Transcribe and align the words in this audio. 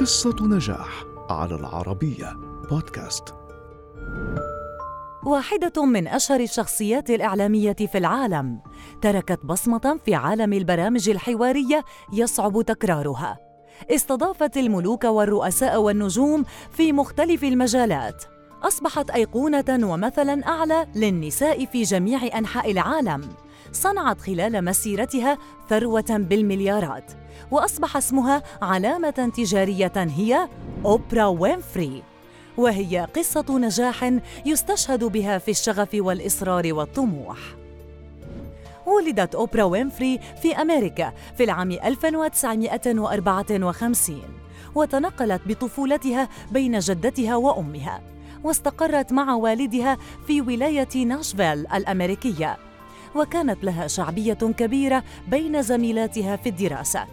قصة 0.00 0.36
نجاح 0.40 1.04
على 1.30 1.54
العربية 1.54 2.36
بودكاست. 2.70 3.34
واحدة 5.26 5.84
من 5.84 6.08
أشهر 6.08 6.40
الشخصيات 6.40 7.10
الإعلامية 7.10 7.72
في 7.72 7.98
العالم، 7.98 8.60
تركت 9.02 9.44
بصمة 9.44 10.00
في 10.04 10.14
عالم 10.14 10.52
البرامج 10.52 11.08
الحوارية 11.08 11.84
يصعب 12.12 12.62
تكرارها. 12.62 13.38
استضافت 13.90 14.56
الملوك 14.56 15.04
والرؤساء 15.04 15.82
والنجوم 15.82 16.44
في 16.70 16.92
مختلف 16.92 17.44
المجالات. 17.44 18.24
أصبحت 18.62 19.10
أيقونة 19.10 19.78
ومثلاً 19.82 20.48
أعلى 20.48 20.86
للنساء 20.94 21.66
في 21.66 21.82
جميع 21.82 22.38
أنحاء 22.38 22.70
العالم. 22.70 23.28
صنعت 23.72 24.20
خلال 24.20 24.64
مسيرتها 24.64 25.38
ثروة 25.68 26.04
بالمليارات 26.10 27.12
وأصبح 27.50 27.96
اسمها 27.96 28.42
علامة 28.62 29.32
تجارية 29.36 29.92
هي 29.96 30.48
أوبرا 30.84 31.26
وينفري. 31.26 32.02
وهي 32.56 33.08
قصة 33.16 33.58
نجاح 33.58 34.12
يستشهد 34.46 35.04
بها 35.04 35.38
في 35.38 35.50
الشغف 35.50 35.88
والإصرار 35.94 36.72
والطموح. 36.72 37.38
ولدت 38.86 39.34
أوبرا 39.34 39.62
وينفري 39.62 40.20
في 40.42 40.56
أمريكا 40.56 41.12
في 41.36 41.44
العام 41.44 41.72
1954 41.72 44.22
وتنقلت 44.74 45.42
بطفولتها 45.46 46.28
بين 46.52 46.78
جدتها 46.78 47.36
وأمها. 47.36 48.17
واستقرت 48.44 49.12
مع 49.12 49.34
والدها 49.34 49.96
في 50.26 50.40
ولاية 50.40 51.04
ناشفيل 51.04 51.66
الأمريكية. 51.66 52.56
وكانت 53.14 53.64
لها 53.64 53.86
شعبية 53.86 54.34
كبيرة 54.34 55.04
بين 55.28 55.62
زميلاتها 55.62 56.36
في 56.36 56.48
الدراسة. 56.48 57.06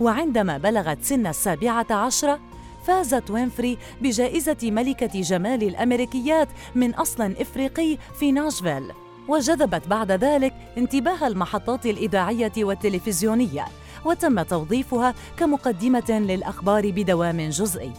وعندما 0.00 0.58
بلغت 0.58 0.98
سن 1.02 1.26
السابعة 1.26 1.86
عشرة 1.90 2.40
فازت 2.86 3.30
وينفري 3.30 3.78
بجائزة 4.00 4.56
ملكة 4.62 5.20
جمال 5.20 5.62
الأمريكيات 5.62 6.48
من 6.74 6.94
أصل 6.94 7.22
إفريقي 7.22 7.98
في 8.18 8.32
ناشفيل. 8.32 8.92
وجذبت 9.28 9.88
بعد 9.88 10.12
ذلك 10.12 10.54
انتباه 10.78 11.26
المحطات 11.26 11.86
الإذاعية 11.86 12.52
والتلفزيونية 12.58 13.64
وتم 14.04 14.42
توظيفها 14.42 15.14
كمقدمة 15.36 16.10
للأخبار 16.10 16.90
بدوام 16.90 17.48
جزئي. 17.48 17.92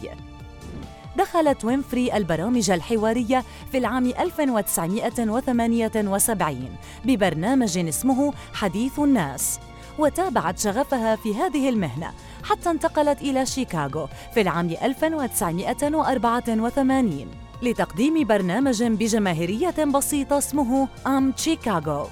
دخلت 1.16 1.64
وينفري 1.64 2.16
البرامج 2.16 2.70
الحوارية 2.70 3.44
في 3.72 3.78
العام 3.78 4.06
1978 4.06 6.76
ببرنامج 7.04 7.78
اسمه 7.78 8.32
حديث 8.52 8.98
الناس 8.98 9.58
وتابعت 9.98 10.58
شغفها 10.58 11.16
في 11.16 11.34
هذه 11.34 11.68
المهنة 11.68 12.10
حتى 12.44 12.70
انتقلت 12.70 13.22
إلى 13.22 13.46
شيكاغو 13.46 14.08
في 14.34 14.40
العام 14.40 14.70
1984 14.82 17.26
لتقديم 17.62 18.26
برنامج 18.26 18.82
بجماهيرية 18.82 19.84
بسيطة 19.84 20.38
اسمه 20.38 20.88
أم 21.06 21.32
شيكاغو. 21.36 22.06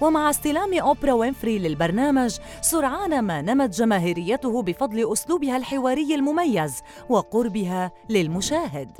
ومع 0.00 0.30
استلام 0.30 0.78
أوبرا 0.78 1.12
وينفري 1.12 1.58
للبرنامج 1.58 2.38
سرعان 2.60 3.22
ما 3.22 3.42
نمت 3.42 3.78
جماهيريته 3.78 4.62
بفضل 4.62 5.12
أسلوبها 5.12 5.56
الحواري 5.56 6.14
المميز 6.14 6.82
وقربها 7.08 7.92
للمشاهد. 8.08 8.90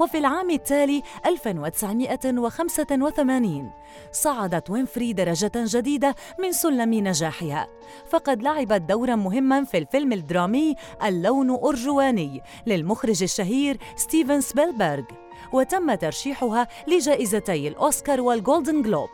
وفي 0.00 0.18
العام 0.18 0.50
التالي 0.50 1.02
1985 1.26 3.70
صعدت 4.12 4.70
وينفري 4.70 5.12
درجة 5.12 5.52
جديدة 5.54 6.14
من 6.38 6.52
سلم 6.52 6.94
نجاحها. 6.94 7.66
فقد 8.10 8.42
لعبت 8.42 8.82
دورا 8.82 9.14
مهما 9.14 9.64
في 9.64 9.78
الفيلم 9.78 10.12
الدرامي 10.12 10.74
اللون 11.04 11.50
الأرجواني 11.50 12.42
للمخرج 12.66 13.22
الشهير 13.22 13.78
ستيفن 13.96 14.40
سبيلبرغ 14.40 15.04
وتم 15.52 15.94
ترشيحها 15.94 16.68
لجائزتي 16.88 17.68
الأوسكار 17.68 18.20
والجولدن 18.20 18.82
جلوب. 18.82 19.08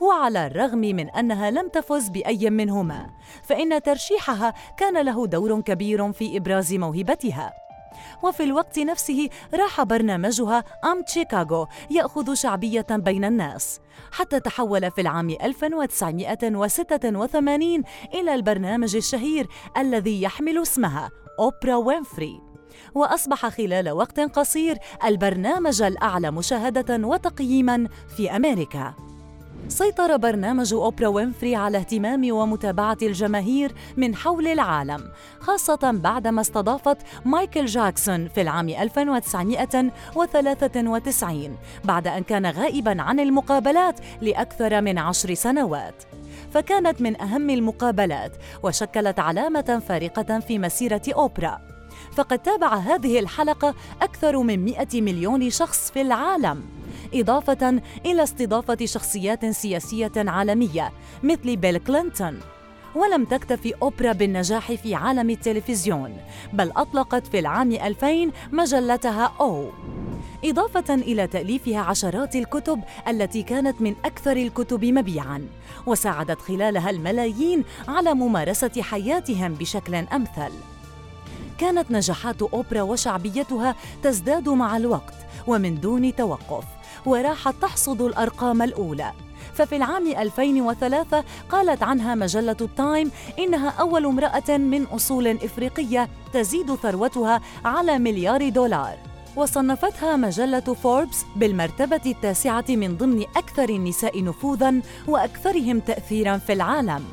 وعلى 0.00 0.46
الرغم 0.46 0.78
من 0.78 1.10
أنها 1.10 1.50
لم 1.50 1.68
تفز 1.68 2.08
بأي 2.08 2.50
منهما 2.50 3.10
فإن 3.42 3.82
ترشيحها 3.82 4.54
كان 4.76 5.04
له 5.04 5.26
دور 5.26 5.60
كبير 5.60 6.12
في 6.12 6.36
إبراز 6.36 6.74
موهبتها. 6.74 7.52
وفي 8.22 8.42
الوقت 8.42 8.78
نفسه 8.78 9.28
راح 9.54 9.82
برنامجها 9.82 10.64
أم 10.84 11.02
شيكاغو 11.06 11.66
يأخذ 11.90 12.34
شعبية 12.34 12.86
بين 12.90 13.24
الناس 13.24 13.80
حتى 14.12 14.40
تحول 14.40 14.90
في 14.90 15.00
العام 15.00 15.30
1986 15.30 17.82
إلى 18.14 18.34
البرنامج 18.34 18.96
الشهير 18.96 19.46
الذي 19.76 20.22
يحمل 20.22 20.62
اسمها 20.62 21.10
أوبرا 21.38 21.76
وينفري. 21.76 22.40
وأصبح 22.94 23.48
خلال 23.48 23.90
وقت 23.90 24.20
قصير 24.20 24.78
البرنامج 25.04 25.82
الأعلى 25.82 26.30
مشاهدة 26.30 27.06
وتقييما 27.06 27.88
في 28.16 28.36
أمريكا. 28.36 28.94
سيطر 29.68 30.16
برنامج 30.16 30.74
أوبرا 30.74 31.08
وينفري 31.08 31.56
على 31.56 31.78
اهتمام 31.78 32.32
ومتابعة 32.32 32.98
الجماهير 33.02 33.74
من 33.96 34.14
حول 34.14 34.46
العالم 34.46 35.04
خاصة 35.40 35.92
بعدما 35.92 36.40
استضافت 36.40 36.96
مايكل 37.24 37.64
جاكسون 37.64 38.28
في 38.28 38.40
العام 38.40 38.68
1993 38.68 41.56
بعد 41.84 42.06
أن 42.06 42.22
كان 42.22 42.46
غائبا 42.46 43.02
عن 43.02 43.20
المقابلات 43.20 44.00
لأكثر 44.20 44.80
من 44.80 44.98
عشر 44.98 45.34
سنوات. 45.34 46.02
فكانت 46.54 47.00
من 47.00 47.20
أهم 47.20 47.50
المقابلات 47.50 48.32
وشكلت 48.62 49.18
علامة 49.18 49.82
فارقة 49.88 50.40
في 50.40 50.58
مسيرة 50.58 51.02
أوبرا. 51.08 51.60
فقد 52.16 52.38
تابع 52.38 52.74
هذه 52.74 53.18
الحلقة 53.18 53.74
أكثر 54.02 54.38
من 54.38 54.64
100 54.64 54.86
مليون 54.94 55.50
شخص 55.50 55.90
في 55.90 56.00
العالم. 56.00 56.77
إضافة 57.14 57.80
إلى 58.06 58.22
استضافة 58.22 58.86
شخصيات 58.86 59.46
سياسية 59.46 60.12
عالمية 60.16 60.92
مثل 61.22 61.56
بيل 61.56 61.78
كلينتون 61.78 62.40
ولم 62.94 63.24
تكتفي 63.24 63.74
أوبرا 63.82 64.12
بالنجاح 64.12 64.72
في 64.72 64.94
عالم 64.94 65.30
التلفزيون 65.30 66.16
بل 66.52 66.72
أطلقت 66.76 67.26
في 67.26 67.38
العام 67.38 67.72
2000 67.72 68.30
مجلتها 68.52 69.32
أو. 69.40 69.70
إضافة 70.44 70.94
إلى 70.94 71.26
تأليفها 71.26 71.78
عشرات 71.78 72.36
الكتب 72.36 72.80
التي 73.08 73.42
كانت 73.42 73.80
من 73.80 73.94
أكثر 74.04 74.36
الكتب 74.36 74.84
مبيعاً 74.84 75.48
وساعدت 75.86 76.40
خلالها 76.40 76.90
الملايين 76.90 77.64
على 77.88 78.14
ممارسة 78.14 78.82
حياتهم 78.82 79.54
بشكل 79.54 79.94
أمثل. 79.94 80.52
كانت 81.58 81.90
نجاحات 81.90 82.42
أوبرا 82.42 82.82
وشعبيتها 82.82 83.74
تزداد 84.02 84.48
مع 84.48 84.76
الوقت 84.76 85.14
ومن 85.46 85.80
دون 85.80 86.14
توقف. 86.14 86.77
وراحت 87.06 87.54
تحصد 87.62 88.02
الأرقام 88.02 88.62
الأولى. 88.62 89.12
ففي 89.54 89.76
العام 89.76 90.06
2003 90.06 91.24
قالت 91.50 91.82
عنها 91.82 92.14
مجلة 92.14 92.56
التايم 92.60 93.10
إنها 93.38 93.70
أول 93.70 94.06
امرأة 94.06 94.56
من 94.56 94.84
أصول 94.84 95.26
إفريقية 95.28 96.08
تزيد 96.32 96.74
ثروتها 96.74 97.40
على 97.64 97.98
مليار 97.98 98.48
دولار. 98.48 98.96
وصنفتها 99.36 100.16
مجلة 100.16 100.60
فوربس 100.60 101.24
بالمرتبة 101.36 102.00
التاسعة 102.06 102.64
من 102.68 102.96
ضمن 102.96 103.22
أكثر 103.36 103.68
النساء 103.68 104.24
نفوذاً 104.24 104.82
وأكثرهم 105.08 105.80
تأثيراً 105.80 106.38
في 106.38 106.52
العالم. 106.52 107.04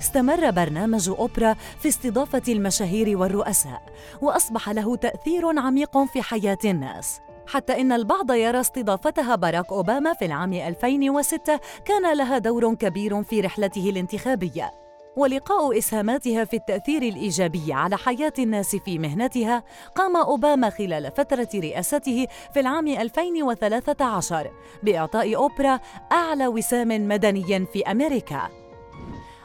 استمر 0.00 0.50
برنامج 0.50 1.08
أوبرا 1.08 1.56
في 1.80 1.88
استضافة 1.88 2.42
المشاهير 2.48 3.18
والرؤساء 3.18 3.82
وأصبح 4.20 4.68
له 4.68 4.96
تأثير 4.96 5.58
عميق 5.58 6.04
في 6.04 6.22
حياة 6.22 6.58
الناس. 6.64 7.20
حتى 7.46 7.80
إن 7.80 7.92
البعض 7.92 8.32
يرى 8.32 8.60
استضافتها 8.60 9.34
باراك 9.34 9.72
أوباما 9.72 10.14
في 10.14 10.24
العام 10.24 10.52
2006 10.52 11.60
كان 11.84 12.16
لها 12.16 12.38
دور 12.38 12.74
كبير 12.74 13.22
في 13.22 13.40
رحلته 13.40 13.90
الانتخابية 13.90 14.84
ولقاء 15.16 15.78
إسهاماتها 15.78 16.44
في 16.44 16.56
التأثير 16.56 17.02
الإيجابي 17.02 17.72
على 17.72 17.96
حياة 17.96 18.32
الناس 18.38 18.76
في 18.76 18.98
مهنتها 18.98 19.62
قام 19.94 20.16
أوباما 20.16 20.70
خلال 20.70 21.12
فترة 21.16 21.48
رئاسته 21.54 22.26
في 22.54 22.60
العام 22.60 22.88
2013 22.88 24.50
بإعطاء 24.82 25.36
أوبرا 25.36 25.80
أعلى 26.12 26.46
وسام 26.46 27.08
مدني 27.08 27.66
في 27.66 27.82
أمريكا. 27.90 28.48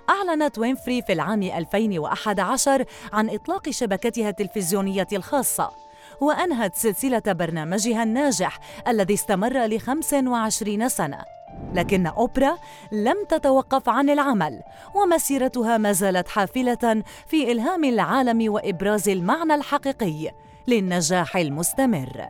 أعلنت 0.10 0.60
وينفري 0.60 1.01
في 1.01 1.13
العام 1.13 1.44
2011 1.44 2.86
عن 3.13 3.30
إطلاق 3.30 3.69
شبكتها 3.69 4.30
التلفزيونية 4.30 5.07
الخاصة. 5.13 5.88
وأنهت 6.21 6.75
سلسلة 6.75 7.21
برنامجها 7.27 8.04
الناجح 8.04 8.60
الذي 8.88 9.13
استمر 9.13 9.66
ل 9.66 9.80
25 9.80 10.89
سنة. 10.89 11.19
لكن 11.74 12.07
أوبرا 12.07 12.57
لم 12.92 13.25
تتوقف 13.30 13.89
عن 13.89 14.10
العمل 14.10 14.62
ومسيرتها 14.95 15.77
ما 15.77 15.92
زالت 15.92 16.27
حافلة 16.27 17.04
في 17.27 17.51
إلهام 17.51 17.83
العالم 17.83 18.51
وإبراز 18.51 19.10
المعنى 19.10 19.56
الحقيقي 19.56 20.31
للنجاح 20.68 21.38
المستمر. 21.38 22.30